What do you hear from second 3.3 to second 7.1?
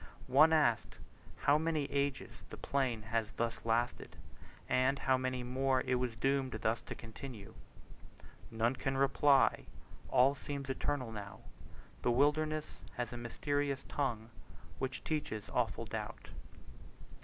thus lasted, and how many more it was doomed thus to